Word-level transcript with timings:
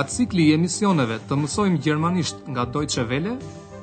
Nga 0.00 0.08
cikli 0.08 0.44
i 0.48 0.52
emisioneve 0.56 1.16
të 1.28 1.36
mësojmë 1.36 1.78
gjermanisht 1.84 2.46
nga 2.48 2.62
Deutsche 2.72 3.02
Welle, 3.10 3.34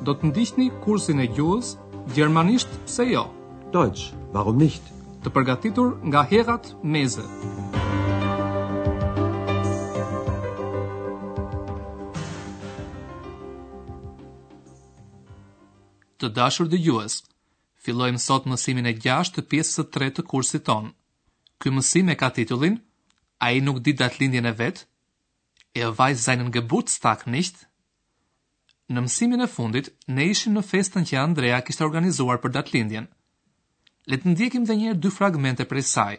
do 0.08 0.16
të 0.18 0.30
ndihni 0.32 0.66
kursin 0.86 1.20
e 1.22 1.28
gjuhës 1.30 1.68
Gjermanisht 2.16 2.72
pse 2.88 3.06
jo? 3.06 3.22
Deutsch, 3.76 4.08
warum 4.34 4.58
nicht? 4.62 4.82
Të 5.22 5.30
përgatitur 5.36 5.92
nga 6.10 6.24
Herat 6.32 6.72
Meze. 6.96 7.22
Të 16.18 16.32
dashur 16.40 16.72
dëgjues, 16.74 17.20
fillojmë 17.86 18.26
sot 18.28 18.50
mësimin 18.50 18.90
e 18.92 18.98
6 19.06 19.38
të 19.38 19.46
pjesës 19.54 19.84
së 19.84 19.90
tre 20.00 20.10
të 20.18 20.26
kursit 20.34 20.66
ton. 20.72 20.90
Ky 21.62 21.78
mësim 21.78 22.10
e 22.10 22.18
ka 22.24 22.34
titullin 22.42 22.82
Ai 23.50 23.62
nuk 23.62 23.86
di 23.86 23.94
lindjen 24.20 24.46
e 24.46 24.58
vet? 24.66 24.88
er 25.80 25.98
weiß 26.02 26.20
seinen 26.28 26.50
Geburtstag 26.58 27.22
nicht? 27.38 27.56
Në 28.94 29.04
mësimin 29.08 29.44
e 29.44 29.48
fundit, 29.52 29.90
ne 30.08 30.30
ishim 30.32 30.54
në 30.56 30.64
festën 30.70 31.06
që 31.10 31.18
Andrea 31.20 31.58
kishte 31.68 31.84
organizuar 31.88 32.40
për 32.44 32.54
datëlindjen. 32.56 33.08
Le 34.08 34.18
të 34.22 34.32
ndjekim 34.34 34.64
edhe 34.68 34.78
një 34.82 34.94
dy 35.04 35.12
fragmente 35.12 35.66
prej 35.68 35.84
saj. 35.94 36.14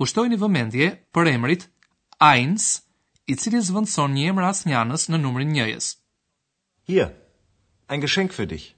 Kushtojini 0.00 0.38
vëmendje 0.40 0.88
për 1.12 1.28
emrit 1.34 1.66
Eins, 2.24 2.64
i 3.32 3.36
cili 3.40 3.60
zvendëson 3.64 4.14
një 4.16 4.30
emër 4.32 4.46
njënës 4.70 5.04
në 5.12 5.18
numrin 5.20 5.50
1 5.52 5.54
Hier, 5.54 5.86
Hier. 6.90 7.10
Ein 7.88 8.00
Geschenk 8.00 8.32
für 8.32 8.46
dich. 8.46 8.76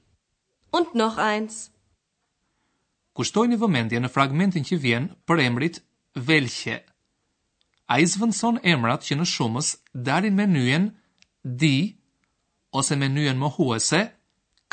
Und 0.70 0.94
noch 0.94 1.18
eins. 1.18 1.70
Kushtojini 3.14 3.56
vëmendje 3.60 3.98
në 4.00 4.08
fragmentin 4.10 4.64
që 4.64 4.76
vjen 4.80 5.04
për 5.26 5.40
emrit 5.46 5.82
VELCHE 6.14 6.80
a 7.86 7.98
i 8.00 8.06
zvëndson 8.06 8.60
emrat 8.72 9.04
që 9.06 9.16
në 9.18 9.26
shumës 9.32 9.68
darin 10.06 10.36
me 10.36 10.46
njën 10.46 10.90
di 11.62 11.76
ose 12.78 12.96
me 12.96 13.08
njën 13.08 13.38
më 13.42 13.48
huese 13.56 14.00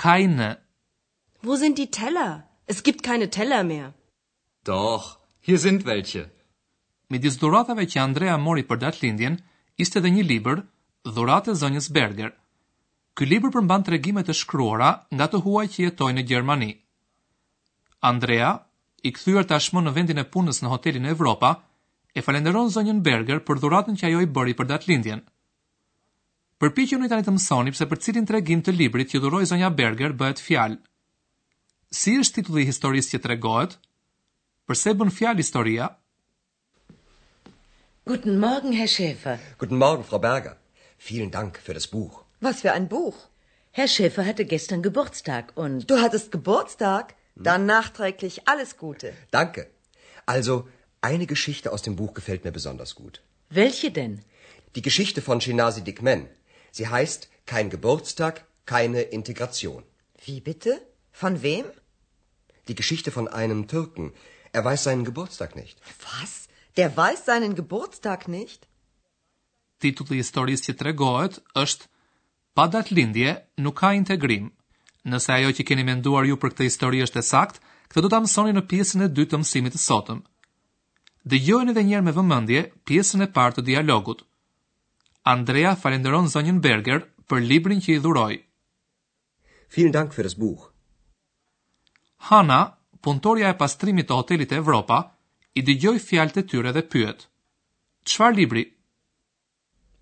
kajnë. 0.02 0.50
Wo 1.44 1.56
sind 1.58 1.76
die 1.78 1.90
teller? 1.98 2.44
Es 2.68 2.82
gibt 2.84 3.02
keine 3.02 3.28
teller 3.30 3.64
mehr. 3.64 3.94
Doch, 4.64 5.20
hier 5.42 5.58
sind 5.58 5.86
welche. 5.86 6.30
Me 7.10 7.18
disë 7.18 7.40
që 7.90 8.00
Andrea 8.00 8.38
mori 8.38 8.64
për 8.64 8.78
datë 8.84 9.02
lindjen, 9.02 9.36
ishte 9.78 10.00
dhe 10.02 10.10
një 10.10 10.24
liber, 10.32 10.58
dhurate 11.04 11.56
zonjës 11.56 11.90
Berger. 11.92 12.32
Ky 13.16 13.26
liber 13.26 13.50
përmban 13.52 13.84
të 13.84 13.90
regimet 13.92 14.26
të 14.28 14.34
shkruara 14.42 14.92
nga 15.16 15.26
të 15.28 15.38
huaj 15.44 15.66
që 15.74 15.80
jetoj 15.84 16.14
në 16.14 16.22
Gjermani. 16.30 16.72
Andrea, 18.02 18.52
i 19.08 19.10
këthyër 19.16 19.46
tashmë 19.52 19.82
në 19.84 19.92
vendin 19.98 20.22
e 20.22 20.30
punës 20.32 20.62
në 20.62 20.70
hotelin 20.70 21.06
e 21.08 21.12
Evropa, 21.16 21.50
e 22.18 22.22
falenderon 22.26 22.70
zonjën 22.74 23.02
Berger 23.06 23.42
për 23.46 23.60
dhuratën 23.64 23.98
që 24.02 24.08
ajo 24.10 24.22
i 24.26 24.30
bëri 24.38 24.56
për 24.60 24.70
datëlindjen. 24.72 25.22
Përpiqeni 26.60 27.08
tani 27.12 27.24
të 27.26 27.34
mësoni 27.36 27.72
pse 27.76 27.86
për 27.92 28.02
cilin 28.06 28.28
tregim 28.30 28.62
të 28.66 28.74
librit 28.76 29.12
që 29.14 29.22
dhuroi 29.24 29.46
zonja 29.52 29.70
Berger 29.82 30.16
bëhet 30.22 30.42
fjalë. 30.46 30.80
Si 32.00 32.16
është 32.22 32.38
titulli 32.40 32.66
i 32.66 32.70
historisë 32.70 33.14
që 33.16 33.22
tregohet? 33.28 33.78
Përse 34.70 34.94
bën 35.00 35.14
fjalë 35.20 35.42
historia? 35.44 35.92
Guten 38.10 38.38
Morgen, 38.42 38.74
Herr 38.80 38.90
Schäfer. 38.92 39.40
Guten 39.62 39.78
Morgen, 39.82 40.06
Frau 40.10 40.20
Berger. 40.20 40.58
Vielen 41.10 41.32
Dank 41.34 41.60
für 41.66 41.74
das 41.74 41.88
Buch. 41.88 42.24
Was 42.42 42.62
für 42.62 42.74
ein 42.74 42.88
Buch? 42.88 43.18
Herr 43.72 43.88
Schäfer 43.88 44.26
hatte 44.26 44.46
gestern 44.46 44.82
Geburtstag 44.82 45.52
und 45.56 45.90
Du 45.90 46.02
hattest 46.02 46.32
Geburtstag? 46.32 47.14
Hm. 47.36 47.44
Dann 47.44 47.66
nachträglich 47.68 48.42
alles 48.46 48.78
Gute. 48.78 49.14
Danke. 49.32 49.70
Also, 50.26 50.68
Eine 51.02 51.28
Geschichte 51.28 51.72
aus 51.72 51.82
dem 51.82 51.96
Buch 51.96 52.14
gefällt 52.14 52.44
mir 52.44 52.52
besonders 52.52 52.94
gut. 52.96 53.22
Welche 53.50 53.90
denn? 53.92 54.22
Die 54.76 54.82
Geschichte 54.82 55.22
von 55.22 55.40
Shinasi 55.42 55.82
Dikmen. 55.84 56.28
Sie 56.72 56.88
heißt 56.90 57.30
Kein 57.46 57.70
Geburtstag, 57.72 58.46
keine 58.66 59.02
Integration. 59.20 59.84
Wie 60.26 60.40
bitte? 60.42 60.82
Von 61.14 61.42
wem? 61.42 61.66
Die 62.68 62.76
Geschichte 62.76 63.12
von 63.12 63.28
einem 63.30 63.68
Türken. 63.68 64.12
Er 64.52 64.64
weiß 64.66 64.84
seinen 64.84 65.04
Geburtstag 65.06 65.56
nicht. 65.56 65.78
Was? 66.06 66.48
Der 66.78 66.96
weiß 66.96 67.26
seinen 67.26 67.56
Geburtstag 67.60 68.28
nicht? 68.28 68.60
Titulli 69.82 70.20
i 70.20 70.22
historisë 70.22 70.68
që 70.70 70.76
tregohet 70.82 71.40
është 71.64 71.90
Pa 72.58 72.66
datë 72.76 72.96
lindje 73.00 73.34
nuk 73.66 73.80
ka 73.82 73.94
integrim. 74.02 74.52
Nëse 75.14 75.32
ajo 75.38 75.54
që 75.60 75.66
keni 75.70 75.86
menduar 75.94 76.28
ju 76.28 76.36
për 76.42 76.54
këtë 76.54 76.68
histori 76.68 77.02
është 77.08 77.24
e 77.24 77.30
saktë, 77.32 77.62
këtë 77.90 78.04
do 78.06 78.10
ta 78.16 78.20
mësoni 78.28 78.58
në 78.58 78.66
pjesën 78.72 79.06
e 79.08 79.14
dytë 79.18 79.34
të 79.36 79.42
mësimit 79.46 79.78
të 79.78 79.82
sotëm 79.86 80.20
dhe 81.28 81.38
edhe 81.70 81.84
njerë 81.84 82.02
me 82.06 82.12
vëmëndje 82.16 82.62
pjesën 82.88 83.22
e 83.26 83.32
partë 83.36 83.60
të 83.62 83.66
dialogut. 83.70 84.22
Andrea 85.26 85.76
falenderon 85.76 86.28
zonjën 86.32 86.62
Berger 86.64 87.02
për 87.30 87.40
librin 87.44 87.82
që 87.84 87.92
i 87.94 88.00
dhuroj. 88.00 88.34
Filën 89.74 89.92
dankë 89.94 90.14
fërës 90.16 90.36
buch. 90.40 90.70
Hana, 92.30 92.62
punëtorja 93.04 93.50
e 93.54 93.58
pastrimit 93.60 94.08
të 94.10 94.16
hotelit 94.18 94.52
e 94.52 94.58
Evropa, 94.64 95.02
i 95.56 95.62
digjoj 95.62 96.00
fjallët 96.00 96.38
e 96.42 96.46
tyre 96.50 96.72
dhe 96.74 96.84
pyet. 96.92 97.28
Çfarë 98.06 98.36
libri? 98.38 98.64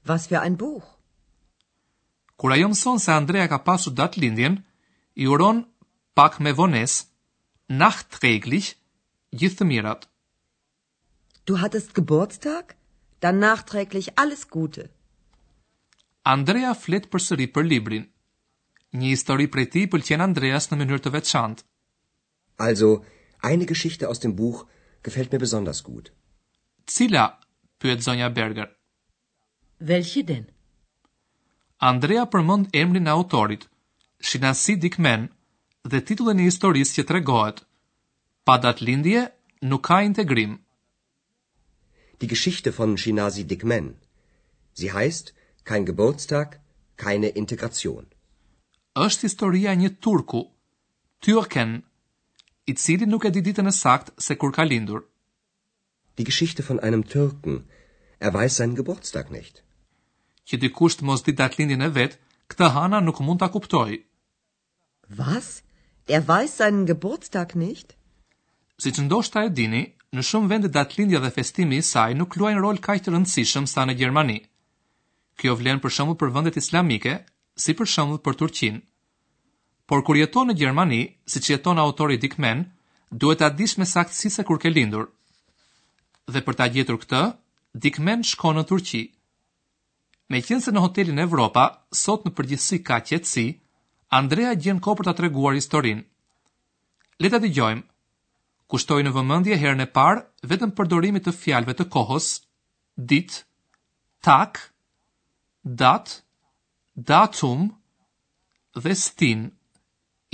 Was 0.08 0.28
für 0.28 0.42
ein 0.42 0.56
Buch? 0.56 0.86
Kur 2.38 2.54
Kura 2.54 2.56
mëson 2.70 3.00
se 3.02 3.12
Andrea 3.12 3.48
ka 3.50 3.58
pasu 3.58 3.90
datë 3.92 4.20
lindjen, 4.22 4.64
i 5.16 5.28
uron 5.28 5.64
pak 6.16 6.40
me 6.40 6.52
vones, 6.54 6.98
nachträglich, 7.70 8.44
reglish, 8.44 8.76
gjithë 9.40 9.58
të 9.60 9.66
mirat. 9.68 10.06
Du 11.48 11.62
hattest 11.62 11.94
Geburtstag? 11.96 12.76
Dann 13.22 13.40
nachträglich 13.40 14.20
alles 14.22 14.42
Gute. 14.56 14.84
Andrea 16.34 16.74
flet 16.76 17.06
përsëri 17.14 17.46
për 17.56 17.64
librin. 17.70 18.04
Një 19.00 19.12
histori 19.14 19.46
prej 19.54 19.66
tij 19.74 19.86
pëlqen 19.94 20.24
Andreas 20.28 20.68
në 20.70 20.80
mënyrë 20.82 21.02
të 21.06 21.14
veçantë. 21.16 21.64
Also, 22.68 22.90
eine 23.52 23.66
Geschichte 23.72 24.08
aus 24.10 24.20
dem 24.26 24.36
Buch 24.42 24.66
gefällt 25.08 25.32
mir 25.32 25.40
besonders 25.46 25.80
gut. 25.88 26.12
Cila, 26.96 27.24
pyet 27.80 28.04
zonja 28.04 28.28
Berger. 28.40 28.68
Welche 29.92 30.24
denn? 30.32 30.50
Andrea 31.92 32.26
përmend 32.34 32.74
emrin 32.76 33.06
e 33.08 33.16
autorit, 33.16 33.68
Shinasi 34.20 34.76
Dikmen, 34.84 35.30
dhe 35.92 36.02
titullin 36.04 36.44
e 36.44 36.50
historisë 36.52 37.00
që 37.00 37.08
tregohet. 37.10 37.64
Pa 38.46 38.58
datë 38.66 38.84
lindje, 38.90 39.28
nuk 39.72 39.88
ka 39.88 40.02
integrim 40.12 40.60
die 42.22 42.28
Geschichte 42.28 42.72
von 42.74 42.98
Shinasi 42.98 43.44
Dickman. 43.46 43.88
Sie 44.74 44.92
heißt 44.92 45.34
Kein 45.74 45.86
Geburtstag, 45.92 46.48
keine 47.04 47.30
Integration. 47.42 48.06
Është 49.06 49.26
historia 49.28 49.74
një 49.76 49.90
turku, 50.06 50.40
Türken, 51.26 51.74
i 52.72 52.74
cili 52.84 53.04
nuk 53.10 53.26
e 53.28 53.32
di 53.36 53.42
ditën 53.48 53.68
e 53.68 53.74
saktë 53.76 54.14
se 54.28 54.38
kur 54.40 54.54
ka 54.56 54.64
lindur. 54.64 55.02
Die 56.18 56.28
Geschichte 56.30 56.64
von 56.64 56.80
einem 56.80 57.04
Türken. 57.16 57.58
Er 58.26 58.32
weiß 58.38 58.56
seinen 58.64 58.80
Geburtstag 58.80 59.28
nicht. 59.30 59.60
Që 60.48 60.56
dikush 60.64 60.96
të 61.02 61.08
mos 61.10 61.26
di 61.28 61.36
datlindjen 61.42 61.84
e 61.84 61.92
vet, 62.00 62.16
këtë 62.48 62.72
Hana 62.78 63.04
nuk 63.04 63.20
mund 63.20 63.44
ta 63.44 63.52
kuptoj. 63.52 64.00
Was? 65.22 65.64
Er 66.08 66.24
weiß 66.32 66.56
seinen 66.64 66.86
Geburtstag 66.94 67.58
nicht? 67.68 67.98
Siç 68.80 69.04
ndoshta 69.04 69.44
e 69.44 69.52
dini, 69.52 69.84
në 70.16 70.24
shumë 70.24 70.50
vende 70.52 70.70
datlindja 70.76 71.20
dhe 71.24 71.32
festimi 71.36 71.80
i 71.82 71.86
saj 71.86 72.14
nuk 72.20 72.38
luajnë 72.40 72.62
rol 72.64 72.78
kaq 72.84 73.02
të 73.06 73.12
rëndësishëm 73.14 73.66
sa 73.74 73.84
në 73.88 73.96
Gjermani. 74.00 74.38
Kjo 75.42 75.56
vlen 75.60 75.82
për 75.84 75.94
shembull 75.98 76.18
për 76.22 76.32
vendet 76.38 76.58
islamike, 76.62 77.18
si 77.60 77.76
për 77.76 77.92
shembull 77.96 78.22
për 78.28 78.38
Turqinë. 78.42 78.80
Por 79.88 80.04
kur 80.08 80.18
jeton 80.20 80.48
në 80.50 80.56
Gjermani, 80.62 81.02
siç 81.34 81.50
jeton 81.54 81.80
autori 81.84 82.18
Dickmen, 82.24 82.64
duhet 83.24 83.42
ta 83.44 83.50
dish 83.60 83.78
me 83.82 83.86
saktësi 83.92 84.32
se 84.38 84.44
kur 84.50 84.60
ke 84.64 84.72
lindur. 84.72 85.10
Dhe 86.28 86.42
për 86.48 86.58
ta 86.60 86.68
gjetur 86.76 86.98
këtë, 87.04 87.22
Dickmen 87.86 88.24
shkon 88.32 88.58
në 88.60 88.66
Turqi. 88.72 89.04
Me 90.34 90.42
qenë 90.44 90.64
se 90.66 90.72
në 90.76 90.84
hotelin 90.84 91.20
Evropa, 91.24 91.68
sot 92.04 92.26
në 92.28 92.34
përgjithsi 92.36 92.82
ka 92.90 92.98
qetësi, 93.12 93.46
Andrea 94.22 94.56
gjenë 94.58 94.84
kopër 94.84 95.04
për 95.04 95.08
ta 95.12 95.16
treguar 95.20 95.56
historinë. 95.60 96.04
Le 97.24 97.32
ta 97.36 97.44
dëgjojmë 97.44 97.84
kushtoi 98.72 99.04
në 99.08 99.12
vëmendje 99.16 99.56
herën 99.62 99.84
e 99.86 99.88
parë 99.98 100.48
vetëm 100.52 100.74
përdorimin 100.78 101.24
të 101.24 101.34
fjalëve 101.40 101.76
të 101.80 101.86
kohës 101.96 102.28
dit, 103.12 103.38
tak, 104.28 104.60
dat, 105.82 106.18
datum 107.12 107.68
dhe 108.78 108.94
stin, 108.98 109.46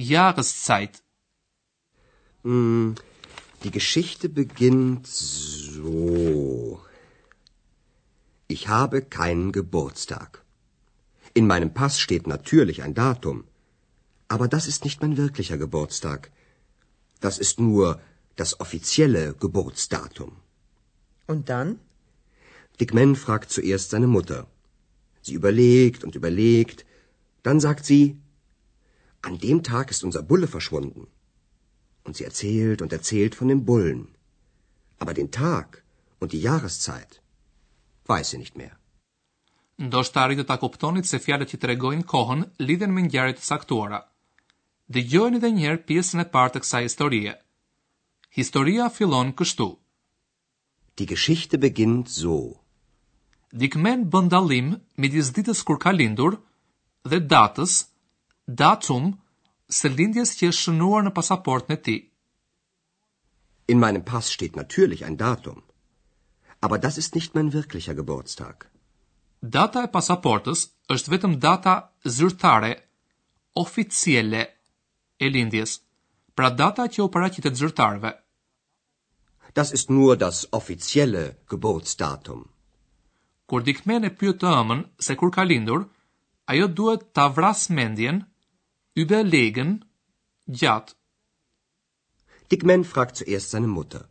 jahreszeit. 0.10 1.02
Mm, 2.44 2.96
die 3.64 3.72
Geschichte 3.72 4.28
beginnt 4.30 5.08
so. 5.08 6.82
Ich 8.48 8.68
habe 8.68 9.02
keinen 9.02 9.52
Geburtstag. 9.52 10.42
In 11.34 11.48
meinem 11.48 11.72
Pass 11.74 12.00
steht 12.00 12.28
natürlich 12.28 12.84
ein 12.84 12.94
Datum, 12.94 13.46
aber 14.28 14.48
das 14.48 14.68
ist 14.68 14.84
nicht 14.84 15.02
mein 15.02 15.18
wirklicher 15.18 15.58
Geburtstag. 15.58 16.32
Das 17.20 17.38
ist 17.40 17.60
nur 17.60 18.00
das 18.36 18.60
offizielle 18.60 19.34
Geburtsdatum. 19.36 20.32
Und 21.28 21.50
dann? 21.50 21.80
Dick 22.80 22.94
Men 22.94 23.16
fragt 23.16 23.52
zuerst 23.52 23.90
seine 23.92 24.08
Mutter. 24.08 24.48
Sie 25.22 25.34
überlegt 25.36 26.04
und 26.04 26.16
überlegt. 26.16 26.86
Dann 27.44 27.60
sagt 27.60 27.86
sie, 27.86 28.18
an 29.22 29.38
dem 29.38 29.64
Tag 29.64 29.92
ist 29.92 30.04
unser 30.04 30.24
Bulle 30.24 30.48
verschwunden. 30.48 31.08
Und 32.04 32.16
sie 32.18 32.24
erzählt 32.26 32.82
und 32.82 32.92
erzählt 32.92 33.36
von 33.36 33.48
dem 33.48 33.64
Bullen. 33.66 34.08
Aber 35.00 35.14
den 35.14 35.32
Tag 35.32 35.84
und 36.20 36.32
die 36.34 36.42
Jahreszeit 36.42 37.22
weiß 38.06 38.32
sie 38.32 38.38
nicht 38.38 38.58
mehr. 38.58 38.76
Ndoshta 39.78 40.22
arritët 40.24 40.48
ta 40.50 40.58
kuptonit 40.64 41.08
se 41.10 41.18
fjalët 41.20 41.50
që 41.54 41.58
tregojnë 41.64 42.04
kohën 42.12 42.44
lidhen 42.68 42.92
me 42.94 43.04
ngjarje 43.08 43.38
të 43.40 43.44
saktuara. 43.48 44.02
Dëgjojeni 44.94 45.40
edhe 45.40 45.50
një 45.56 45.64
herë 45.66 45.82
pjesën 45.90 46.22
e 46.22 46.28
parë 46.36 46.54
të 46.58 46.62
kësaj 46.64 46.84
historie. 46.86 47.34
Historia 48.36 48.90
fillon 48.90 49.28
kështu. 49.38 49.66
Die 50.98 51.06
Geschichte 51.06 51.60
beginnt 51.62 52.10
so. 52.10 52.38
Dikmen 53.62 54.06
bën 54.10 54.30
dallim 54.34 54.72
midis 54.98 55.28
ditës 55.36 55.60
kur 55.68 55.78
ka 55.84 55.92
lindur 55.94 56.40
dhe 57.06 57.20
datës, 57.34 57.74
datum 58.64 59.06
së 59.82 59.92
lindjes 59.98 60.32
që 60.40 60.50
është 60.50 60.62
shënuar 60.64 61.06
në 61.06 61.12
pasaportën 61.20 61.74
e 61.76 61.78
tij. 61.86 62.00
In 63.72 63.78
meinem 63.84 64.02
Pass 64.10 64.34
steht 64.36 64.58
natürlich 64.62 65.06
ein 65.06 65.18
Datum, 65.22 65.62
aber 66.60 66.80
das 66.80 66.98
ist 66.98 67.14
nicht 67.16 67.36
mein 67.36 67.54
wirklicher 67.54 67.94
Geburtstag. 68.02 68.66
Data 69.42 69.86
e 69.86 69.94
pasaportës 70.00 70.66
është 70.96 71.12
vetëm 71.14 71.38
data 71.46 71.76
zyrtare 72.18 72.74
oficiale 73.64 74.42
e 75.24 75.30
lindjes, 75.30 75.78
pra 76.34 76.50
data 76.50 76.90
që 76.90 77.06
u 77.06 77.10
paraqitet 77.14 77.62
zyrtarëve 77.62 78.16
das 79.56 79.72
ist 79.74 79.90
nur 79.90 80.18
das 80.18 80.38
offizielle 80.52 81.26
Geburtsdatum. 81.52 82.40
Kur 83.50 83.62
dikmen 83.68 84.04
e 84.06 84.10
pyet 84.20 84.40
të 84.42 84.50
ëmën 84.60 84.82
se 85.06 85.16
kur 85.20 85.32
ka 85.36 85.44
lindur, 85.48 85.82
ajo 86.52 86.68
duhet 86.78 87.04
ta 87.16 87.26
vras 87.36 87.62
mendjen, 87.78 88.18
überlegen, 89.04 89.72
gjat. 90.60 90.88
Dikmen 92.52 92.84
fragt 92.92 93.16
zuerst 93.20 93.50
seine 93.52 93.68
Mutter. 93.78 94.04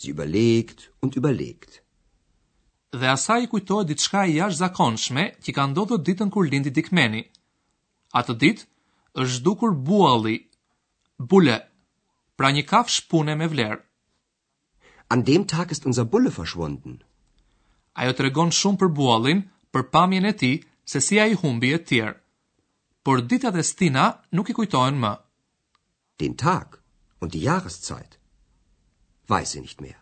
Sie 0.00 0.10
überlegt 0.14 0.80
und 1.02 1.16
überlegt. 1.20 1.72
Dhe 2.98 3.08
asa 3.14 3.34
i 3.42 3.46
kujtohet 3.52 3.88
diçka 3.88 4.20
e 4.26 4.32
jashtëzakonshme 4.38 5.24
zakonshme 5.24 5.24
që 5.44 5.50
ka 5.56 5.62
ndodhë 5.70 5.96
ditën 6.06 6.30
kur 6.34 6.44
lindi 6.50 6.70
dikmeni. 6.78 7.22
Atë 8.18 8.32
ditë 8.42 8.64
është 9.22 9.42
dukur 9.46 9.72
bualli, 9.88 10.36
bule, 11.30 11.56
pra 12.36 12.48
një 12.56 12.64
kafsh 12.72 12.98
pune 13.10 13.36
me 13.40 13.46
vlerë. 13.54 13.80
An 15.12 15.20
dem 15.28 15.42
Tag 15.46 15.66
ist 15.74 15.84
unser 15.84 16.04
Bulle 16.12 16.30
verschwunden. 16.34 16.92
Ajo 18.00 18.12
tregon 18.18 18.52
shumë 18.58 18.78
për 18.82 18.90
buallin, 18.98 19.40
për 19.74 19.82
pamjen 19.96 20.28
e 20.30 20.32
tij, 20.42 20.54
se 20.90 21.00
si 21.06 21.18
ai 21.20 21.34
humbi 21.42 21.72
e 21.76 21.80
tjerë. 21.88 22.14
Por 23.04 23.20
ditat 23.28 23.56
e 23.60 23.62
Stina 23.70 24.04
nuk 24.38 24.48
i 24.48 24.56
kujtohen 24.58 24.96
më. 25.02 25.10
Den 26.22 26.32
Tag 26.44 26.78
und 27.20 27.34
die 27.34 27.42
Jahreszeit. 27.44 28.16
Weiß 29.28 29.52
nicht 29.60 29.84
mehr. 29.84 30.00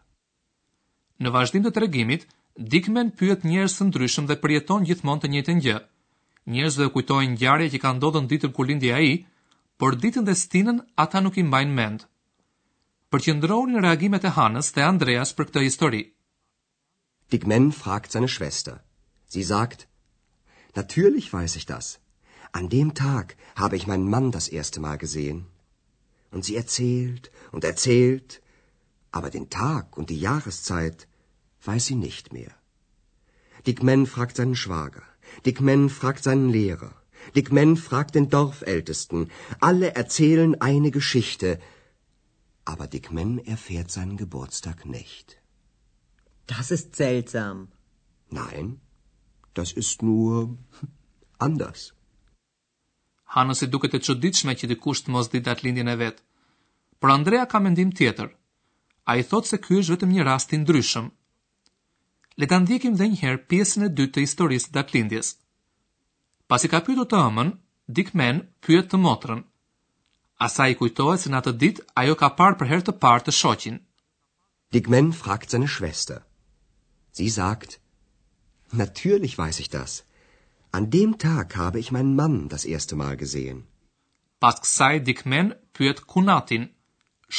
Në 1.18 1.32
vazhdim 1.34 1.64
të 1.66 1.72
tregimit, 1.80 2.28
dikmen 2.74 3.10
pyet 3.18 3.42
njerëz 3.50 3.74
të 3.80 3.88
ndryshëm 3.88 4.30
dhe 4.30 4.38
përjeton 4.44 4.86
gjithmonë 4.88 5.22
të 5.24 5.28
njëjtën 5.34 5.64
gjë. 5.66 5.78
dhe 6.78 6.86
kujtojnë 6.94 7.32
ngjarje 7.34 7.72
që 7.74 7.78
kanë 7.82 7.96
ndodhur 7.98 8.30
ditën 8.30 8.52
ku 8.54 8.62
lindi 8.68 8.90
ai, 9.00 9.10
por 9.78 9.92
ditën 10.02 10.24
dhe 10.28 10.34
stinën 10.44 10.78
ata 11.04 11.18
nuk 11.20 11.36
i 11.36 11.44
mbajnë 11.50 11.74
mend. 11.80 12.00
Përqendrohuni 13.14 13.74
në 13.74 13.80
reagimet 13.82 14.24
e 14.28 14.30
Hanës 14.36 14.68
dhe 14.74 14.82
Andreas 14.88 15.30
për 15.38 15.46
këtë 15.48 15.60
histori. 15.66 16.00
Digmen 17.34 17.64
fragt 17.78 18.12
seine 18.14 18.28
Schwester. 18.34 18.76
Sie 19.34 19.42
sagt: 19.48 19.80
Natürlich 20.76 21.30
weiß 21.32 21.56
ich 21.60 21.66
das. 21.70 21.88
An 22.58 22.68
dem 22.74 22.92
Tag 23.00 23.34
habe 23.62 23.74
ich 23.80 23.88
meinen 23.90 24.08
Mann 24.14 24.30
das 24.36 24.46
erste 24.60 24.78
Mal 24.84 24.96
gesehen. 24.98 25.40
Und 26.30 26.44
sie 26.44 26.54
erzählt 26.54 27.32
und 27.50 27.64
erzählt, 27.64 28.40
aber 29.10 29.30
den 29.30 29.50
Tag 29.50 29.98
und 29.98 30.06
die 30.10 30.20
Jahreszeit 30.20 31.08
weiß 31.64 31.86
sie 31.86 31.96
nicht 31.96 32.32
mehr. 32.32 32.54
Dickman 33.66 34.06
fragt 34.06 34.36
seinen 34.36 34.54
Schwager, 34.54 35.02
Dickman 35.44 35.88
fragt 35.90 36.22
seinen 36.22 36.48
Lehrer, 36.48 36.94
Dickman 37.34 37.76
fragt 37.76 38.14
den 38.14 38.28
Dorfältesten. 38.30 39.30
Alle 39.58 39.94
erzählen 39.96 40.60
eine 40.60 40.92
Geschichte, 40.92 41.58
aber 42.72 42.86
Dickman 42.94 43.32
erfährt 43.54 43.90
seinen 43.98 44.16
Geburtstag 44.24 44.78
nicht. 44.98 45.26
Das 46.52 46.66
ist 46.76 46.88
seltsam. 47.06 47.56
Nein, 48.40 48.66
das 49.58 49.70
ist 49.82 49.96
nur 50.10 50.32
anders. 51.46 51.80
Hanno 53.34 53.54
se 53.60 53.66
duket 53.74 53.94
e 53.94 53.98
çuditshme 54.06 54.54
që 54.58 54.66
dikush 54.72 55.04
të 55.04 55.12
mos 55.14 55.28
di 55.32 55.40
datlindjen 55.48 55.90
e 55.94 55.96
vet. 56.02 56.16
Por 56.98 57.10
Andrea 57.14 57.44
ka 57.50 57.60
mendim 57.62 57.92
tjetër. 57.98 58.28
Ai 59.10 59.20
thotë 59.32 59.50
se 59.50 59.58
ky 59.66 59.78
është 59.80 59.92
vetëm 59.94 60.10
një 60.14 60.26
rast 60.30 60.54
i 60.54 60.58
ndryshëm. 60.60 61.06
Le 62.38 62.46
ta 62.50 62.58
ndjekim 62.62 62.96
edhe 62.96 63.06
një 63.12 63.20
herë 63.22 63.44
pjesën 63.50 63.86
e 63.86 63.92
dytë 64.00 64.12
të 64.16 64.24
historisë 64.24 64.72
datlindjes. 64.76 65.28
Pasi 66.50 66.70
ka 66.72 66.80
pyetur 66.88 67.06
të 67.10 67.20
ëmën, 67.28 67.52
Dickman 67.98 68.42
pyet 68.66 68.90
të 68.90 68.98
motrën. 69.04 69.44
Asaj 70.44 70.72
kujtohet 70.80 71.20
se 71.20 71.28
në 71.30 71.40
atë 71.42 71.52
ditë 71.62 71.82
ajo 72.00 72.14
ka 72.20 72.28
parë 72.38 72.56
për 72.60 72.68
herë 72.72 72.84
të 72.84 72.92
parë 73.02 73.24
të 73.26 73.32
shoqin. 73.38 73.74
Digmen 74.76 75.10
fragt 75.18 75.52
seine 75.52 75.68
Schwester. 75.68 76.20
Sie 77.18 77.26
sagt: 77.34 77.74
"Natürlich 78.82 79.34
weiß 79.44 79.58
ich 79.64 79.68
das. 79.74 79.98
An 80.78 80.86
dem 80.94 81.12
Tag 81.24 81.56
habe 81.60 81.78
ich 81.82 81.90
meinen 81.96 82.14
Mann 82.22 82.38
das 82.54 82.64
erste 82.76 82.96
Mal 83.02 83.16
gesehen." 83.24 83.60
Pas 84.44 84.56
kësaj 84.62 85.02
Digmen 85.10 85.52
pyet 85.76 86.06
kunatin, 86.14 86.64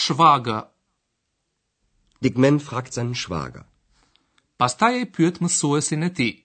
shvagë. 0.01 0.59
Digmen 2.25 2.59
fragt 2.59 2.94
seinen 2.94 3.15
Schwager. 3.21 3.63
Pastaj 4.62 4.94
e 5.01 5.06
pyet 5.15 5.42
mësuesin 5.42 6.04
e 6.04 6.09
tij, 6.18 6.36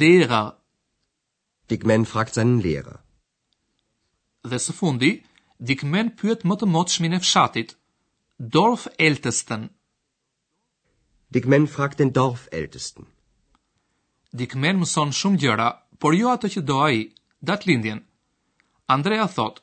Lehrer. 0.00 0.48
Digmen 1.70 2.04
fragt 2.12 2.34
seinen 2.34 2.58
Lehrer. 2.66 2.98
Dhe 4.50 4.56
së 4.66 4.72
fundi, 4.82 5.12
dikmen 5.70 6.08
pyet 6.20 6.42
më 6.48 6.54
të 6.60 6.66
motshmin 6.74 7.14
e 7.16 7.20
fshatit 7.24 7.70
Dorf 8.56 8.84
ältesten 9.08 9.68
Dikmen 11.36 11.68
fragt 11.74 12.00
den 12.02 12.10
Dorf 12.18 12.48
ältesten 12.60 13.06
Dikmen 14.40 14.80
mëson 14.82 15.12
shumë 15.18 15.40
gjëra 15.44 15.68
por 16.02 16.12
jo 16.18 16.32
ato 16.34 16.50
që 16.54 16.62
do 16.70 16.78
ai 16.88 16.98
dat 17.50 17.66
lindjen 17.70 18.02
Andrea 18.96 19.28
thot 19.36 19.62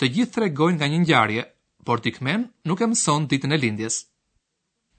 Të 0.00 0.10
gjithë 0.16 0.34
tregojnë 0.38 0.78
nga 0.80 0.90
një 0.90 0.98
ngjarje 1.04 1.44
por 1.86 2.02
Dikmen 2.08 2.48
nuk 2.70 2.82
e 2.82 2.90
mëson 2.90 3.28
ditën 3.32 3.54
e 3.56 3.60
lindjes 3.64 4.00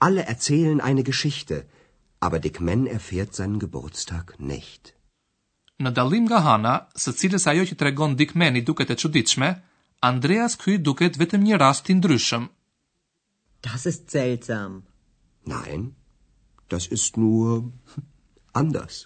Alle 0.08 0.24
erzählen 0.34 0.80
eine 0.88 1.04
Geschichte 1.10 1.60
aber 2.24 2.40
Dikmen 2.46 2.86
erfährt 2.96 3.36
seinen 3.36 3.60
Geburtstag 3.66 4.32
nicht 4.54 4.94
Në 5.82 5.90
dallim 5.98 6.24
nga 6.30 6.38
Hana, 6.48 6.74
së 7.04 7.10
cilës 7.20 7.44
ajo 7.52 7.62
që 7.68 7.76
tregon 7.80 8.12
Dikmeni 8.20 8.60
duket 8.68 8.94
e 8.94 8.96
çuditshme, 9.02 9.48
Andreas 10.06 10.52
Kuy 10.60 10.76
duket 10.86 11.14
vetëm 11.20 11.40
një 11.46 11.56
rast 11.60 11.86
i 11.88 11.94
ndryshëm. 11.96 12.42
Das 13.64 13.86
ist 13.88 14.10
seltsam. 14.12 14.82
Nein, 15.54 15.86
das 16.68 16.90
ist 16.96 17.16
nur 17.16 17.62
anders. 18.60 18.98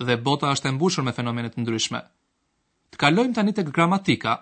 Dhe 0.00 0.16
bota 0.28 0.48
është 0.54 0.70
e 0.70 0.74
mbushur 0.78 1.04
me 1.04 1.12
fenomene 1.18 1.52
të 1.52 1.60
ndryshme. 1.60 2.00
Të 2.88 3.02
kalojmë 3.04 3.36
tani 3.36 3.52
tek 3.58 3.68
gramatika, 3.76 4.38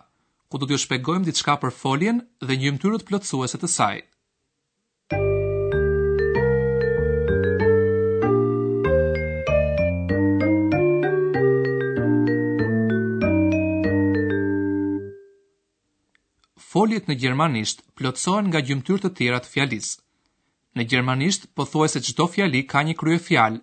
ku 0.47 0.63
do 0.63 0.69
t'ju 0.71 0.79
shpjegojmë 0.85 1.27
diçka 1.33 1.59
për 1.65 1.75
foljen 1.83 2.23
dhe 2.47 2.61
një 2.63 2.77
mënyrë 2.79 3.03
të 3.03 3.09
plotësuese 3.11 3.59
të 3.65 3.73
saj. 3.77 3.99
Foljet 16.83 17.05
në 17.11 17.15
gjermanisht 17.23 17.83
plotësohen 17.99 18.49
nga 18.51 18.59
gjymtyrë 18.67 19.03
të 19.05 19.09
tjera 19.19 19.37
të 19.43 19.49
fjalisë. 19.53 19.99
Në 20.79 20.85
gjermanisht 20.91 21.45
pothuajse 21.59 22.01
çdo 22.09 22.25
fjali 22.33 22.63
ka 22.73 22.81
një 22.89 22.95
kryefjalë. 23.03 23.61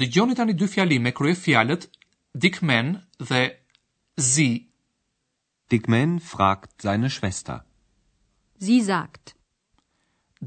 Dëgjoni 0.00 0.36
tani 0.38 0.54
dy 0.60 0.66
fjali 0.74 0.98
me 1.06 1.10
kryefjalët 1.20 1.88
Dickmann 2.44 2.92
dhe 3.28 3.40
Zi. 4.30 4.50
Dickmann 5.70 6.14
fragt 6.30 6.84
seine 6.86 7.10
Schwester. 7.16 7.64
Zi 8.64 8.76
sagt. 8.86 9.34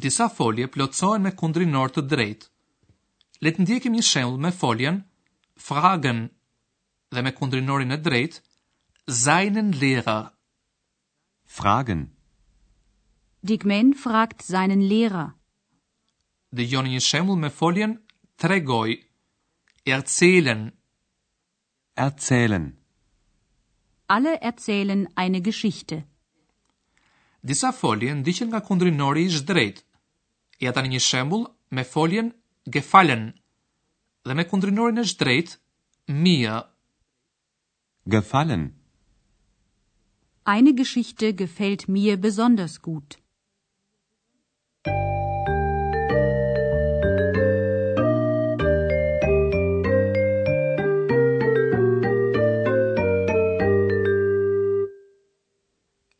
Disa 0.03 0.29
folje 0.37 0.69
plotësohen 0.75 1.27
me 1.27 1.33
kundrinor 1.41 1.91
të 1.93 2.05
drejtë. 2.13 2.47
Le 3.43 3.51
të 3.55 3.65
ndiejmë 3.65 3.93
një 3.97 4.05
shembull 4.11 4.39
me 4.47 4.53
foljen 4.63 5.01
fragen 5.67 6.23
dhe 7.13 7.25
me 7.27 7.35
kundrinorin 7.41 7.97
e 7.97 7.99
drejtë 8.07 9.19
seinen 9.25 9.75
Lehrer. 9.83 10.31
Fragen. 11.45 12.09
Digmen 13.45 13.93
fragt 13.93 14.41
seinen 14.43 14.81
Lehrer. 14.81 15.33
Dhe 16.55 16.63
joni 16.65 16.93
një 16.95 17.01
shemull 17.01 17.39
me 17.39 17.49
foljen 17.49 17.99
tregoj. 18.37 18.91
Erzählen. 19.85 20.71
Erzählen. 21.95 22.73
Alle 24.07 24.39
erzählen 24.41 25.07
eine 25.17 25.41
Geschichte. 25.41 25.97
Disa 27.51 27.71
folje 27.71 28.13
ndiqen 28.15 28.47
nga 28.49 28.61
kundrinori 28.67 29.23
i 29.25 29.31
shdrejt. 29.37 29.83
Ja 30.63 30.71
tani 30.73 30.93
një 30.95 31.01
shembull 31.09 31.45
me 31.75 31.83
foljen 31.93 32.31
gefallen 32.75 33.23
dhe 34.27 34.33
me 34.35 34.43
kundrinorin 34.51 34.99
e 34.99 35.03
shdrejt 35.11 35.49
mir. 36.23 36.53
Gefallen. 36.55 36.65
Gefallen. 38.07 38.82
Eine 40.45 40.73
Geschichte 40.75 41.33
gefällt 41.33 41.87
mir 41.87 42.17
besonders 42.17 42.77
gut. 42.81 43.17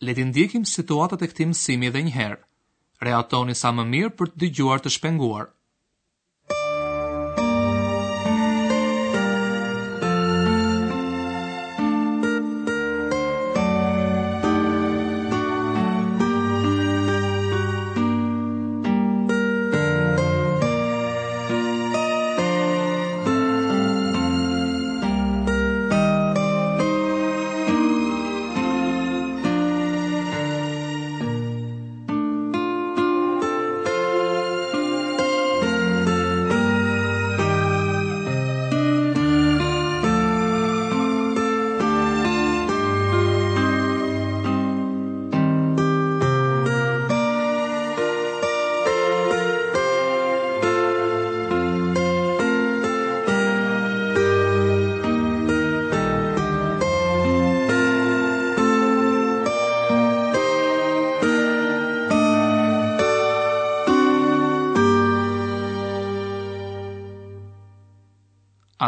Le 0.04 0.12
të 0.16 0.26
ndjekim 0.32 0.64
situatat 0.68 1.20
e 1.24 1.28
këtij 1.32 1.48
mësimi 1.52 1.88
edhe 1.92 2.02
një 2.08 2.16
herë. 2.18 2.40
Reatoni 3.06 3.56
sa 3.56 3.72
më 3.76 3.86
mirë 3.94 4.14
për 4.20 4.32
të 4.34 4.42
dëgjuar 4.46 4.84
të 4.84 4.92
shpenguar. 4.98 5.53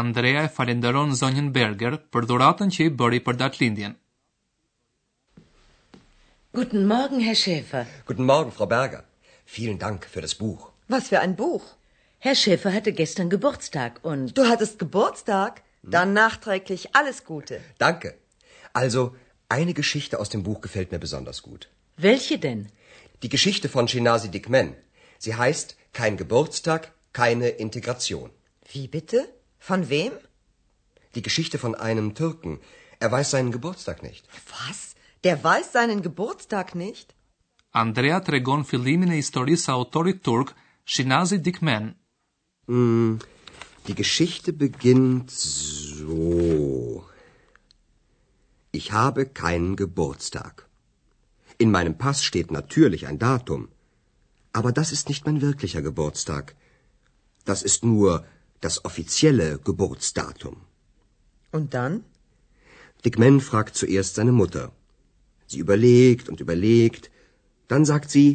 Andrea 0.01 0.41
e 0.43 0.49
falenderon 0.55 1.13
zonjën 1.15 1.47
Berger 1.55 1.93
për 2.13 2.25
dhuratën 2.29 2.71
që 2.75 2.81
i 2.87 2.91
bëri 2.99 3.19
për 3.27 3.35
datëlindjen. 3.41 3.93
Guten 6.57 6.83
Morgen, 6.89 7.21
Herr 7.27 7.37
Schäfer. 7.39 7.85
Guten 8.09 8.27
Morgen, 8.27 8.51
Frau 8.57 8.67
Berger. 8.71 9.03
Vielen 9.57 9.79
Dank 9.85 10.07
für 10.13 10.21
das 10.25 10.35
Buch. 10.35 10.65
Was 10.89 11.07
für 11.09 11.19
ein 11.21 11.35
Buch? 11.35 11.63
Herr 12.19 12.35
Schäfer 12.35 12.73
hatte 12.73 12.91
gestern 12.91 13.29
Geburtstag 13.29 13.99
und... 14.03 14.33
Du 14.37 14.47
hattest 14.51 14.79
Geburtstag? 14.83 15.61
Hm? 15.83 15.91
Dann 15.95 16.13
nachträglich 16.13 16.89
alles 16.95 17.23
Gute. 17.23 17.61
Danke. 17.77 18.15
Also, 18.73 19.15
eine 19.47 19.73
Geschichte 19.73 20.19
aus 20.21 20.29
dem 20.35 20.43
Buch 20.43 20.59
gefällt 20.67 20.91
mir 20.91 20.99
besonders 20.99 21.41
gut. 21.41 21.69
Welche 22.09 22.37
denn? 22.47 22.67
Die 23.23 23.29
Geschichte 23.37 23.69
von 23.69 23.87
Shinasi 23.87 24.29
Dickman. 24.31 24.75
Sie 25.19 25.35
heißt 25.35 25.77
Kein 25.93 26.17
Geburtstag, 26.17 26.91
keine 27.19 27.47
Integration. 27.65 28.29
Wie 28.73 28.87
bitte? 28.95 29.21
Von 29.69 29.89
wem? 29.89 30.11
Die 31.15 31.21
Geschichte 31.27 31.57
von 31.57 31.73
einem 31.73 32.09
Türken. 32.13 32.59
Er 32.99 33.11
weiß 33.11 33.31
seinen 33.35 33.51
Geburtstag 33.51 34.03
nicht. 34.03 34.23
Was? 34.57 34.79
Der 35.23 35.43
weiß 35.43 35.71
seinen 35.77 36.03
Geburtstag 36.07 36.75
nicht? 36.75 37.15
Andrea 37.81 38.19
tregon 38.27 38.65
filimine 38.71 39.15
historisa 39.21 39.31
istorisë 39.71 39.75
autorit 39.75 40.19
turk 40.27 40.53
Shinazi 40.95 41.39
Dikmen. 41.47 41.87
Mm, 42.67 43.15
die 43.87 43.95
Geschichte 44.01 44.53
beginnt 44.53 45.31
so. 45.31 47.03
Ich 48.71 48.91
habe 48.91 49.25
keinen 49.41 49.75
Geburtstag. 49.83 50.67
In 51.57 51.71
meinem 51.71 51.97
Pass 52.03 52.23
steht 52.23 52.51
natürlich 52.51 53.07
ein 53.07 53.17
Datum. 53.27 53.67
Aber 54.53 54.71
das 54.71 54.91
ist 54.91 55.09
nicht 55.09 55.25
mein 55.25 55.41
wirklicher 55.49 55.81
Geburtstag. 55.89 56.55
Das 57.45 57.63
ist 57.63 57.83
nur 57.83 58.13
das 58.67 58.75
offizielle 58.89 59.47
Geburtsdatum. 59.67 60.55
Und 61.55 61.67
dann? 61.77 61.93
Dick 63.03 63.15
Man 63.21 63.37
fragt 63.51 63.73
zuerst 63.83 64.11
seine 64.19 64.35
Mutter. 64.41 64.65
Sie 65.51 65.59
überlegt 65.65 66.25
und 66.31 66.37
überlegt. 66.45 67.03
Dann 67.71 67.83
sagt 67.91 68.09
sie, 68.15 68.29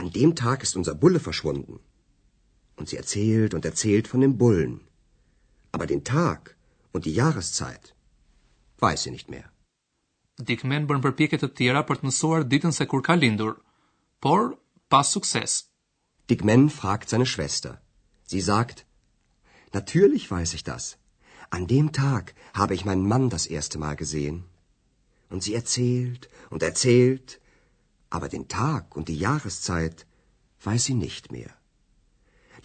an 0.00 0.06
dem 0.18 0.30
Tag 0.44 0.58
ist 0.66 0.74
unser 0.80 0.94
Bulle 1.02 1.20
verschwunden. 1.28 1.74
Und 2.78 2.86
sie 2.90 2.98
erzählt 3.02 3.52
und 3.56 3.64
erzählt 3.70 4.06
von 4.12 4.20
dem 4.24 4.34
Bullen. 4.42 4.74
Aber 5.74 5.86
den 5.92 6.02
Tag 6.18 6.40
und 6.94 7.02
die 7.06 7.16
Jahreszeit 7.22 7.84
weiß 8.84 8.98
sie 9.04 9.12
nicht 9.18 9.28
mehr. 9.34 9.46
Dick 10.48 10.60
Man 10.70 10.86
bën 10.90 11.04
përpjekje 11.04 11.42
të 11.42 11.48
tjera 11.58 11.82
për 11.90 11.98
të 12.00 12.08
mësuar 12.08 12.42
ditën 12.52 12.74
se 12.78 12.84
kur 12.92 13.02
ka 13.08 13.14
lindur, 13.22 13.52
por 14.24 14.40
pas 14.94 15.12
sukses. 15.16 15.52
Dick 16.30 16.42
Man 16.52 16.64
fragt 16.80 17.08
seine 17.12 17.28
Schwester. 17.34 17.72
Sie 18.32 18.42
sagt, 18.50 18.78
Natürlich 19.72 20.30
weiß 20.30 20.52
ich 20.54 20.64
das. 20.64 20.98
An 21.50 21.66
dem 21.66 21.92
Tag 21.92 22.34
habe 22.54 22.74
ich 22.74 22.84
meinen 22.84 23.06
Mann 23.12 23.28
das 23.30 23.46
erste 23.46 23.78
Mal 23.78 23.94
gesehen. 23.96 24.44
Und 25.30 25.42
sie 25.42 25.54
erzählt 25.54 26.28
und 26.50 26.62
erzählt, 26.62 27.40
aber 28.10 28.28
den 28.28 28.46
Tag 28.48 28.94
und 28.96 29.08
die 29.08 29.18
Jahreszeit 29.18 30.06
weiß 30.64 30.84
sie 30.84 30.94
nicht 30.94 31.32
mehr. 31.32 31.50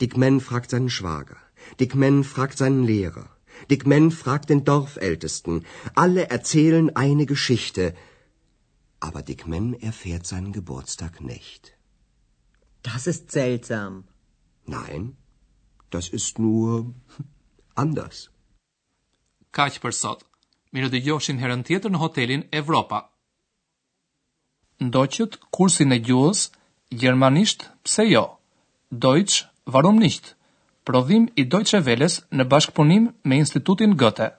Dick 0.01 0.17
Men 0.17 0.41
fragt 0.47 0.69
seinen 0.69 0.89
Schwager, 0.89 1.37
Dick 1.79 1.95
Men 1.95 2.23
fragt 2.25 2.57
seinen 2.57 2.83
Lehrer, 2.83 3.29
Dick 3.71 3.85
Men 3.87 4.11
fragt 4.11 4.49
den 4.49 4.63
Dorfältesten, 4.65 5.65
alle 5.95 6.29
erzählen 6.29 6.89
eine 7.05 7.25
Geschichte, 7.25 7.95
aber 8.99 9.21
Dick 9.21 9.47
Men 9.47 9.73
erfährt 9.91 10.27
seinen 10.27 10.51
Geburtstag 10.59 11.21
nicht. 11.21 11.71
Das 12.83 13.07
ist 13.07 13.31
seltsam. 13.39 14.03
Nein, 14.65 15.03
Das 15.91 16.09
ist 16.17 16.33
nur 16.45 16.73
anders. 17.83 18.17
Kaq 19.57 19.77
për 19.83 19.93
sot. 19.99 20.23
Mirë 20.75 20.89
dëgjoshim 20.93 21.39
herën 21.41 21.63
tjetër 21.67 21.93
në 21.93 21.99
hotelin 22.01 22.43
Europa. 22.61 22.99
Ndoqët 24.87 25.37
kursin 25.57 25.95
e 25.95 25.99
gjuhës 26.09 26.41
Gjermanisht, 27.01 27.63
pse 27.83 28.03
jo? 28.07 28.25
Deutsch, 29.05 29.43
warum 29.75 29.97
nicht? 30.03 30.33
Prodhim 30.87 31.25
i 31.35 31.43
Deutsche 31.53 31.81
Welles 31.87 32.19
në 32.37 32.45
bashkëpunim 32.53 33.09
me 33.29 33.41
Institutin 33.43 33.97
Goethe. 34.03 34.29